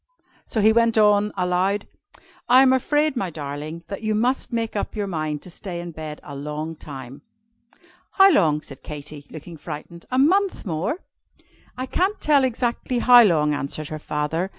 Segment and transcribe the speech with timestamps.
[0.47, 1.87] So he went on, aloud,
[2.49, 5.91] "I am afraid, my darling, that you must make up your mind to stay in
[5.91, 7.21] bed a long time."
[8.13, 11.01] "How long?" said Katy, looking frightened: "a month more?"
[11.77, 14.49] "I can't tell exactly how long," answered her father.